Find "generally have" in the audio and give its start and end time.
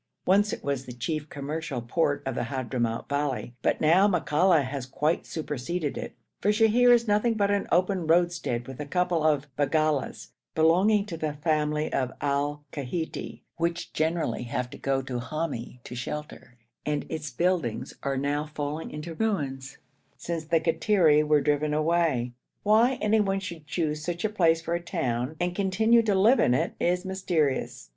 13.93-14.71